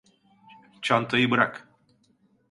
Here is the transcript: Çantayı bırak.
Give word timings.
Çantayı 0.81 1.31
bırak. 1.31 1.67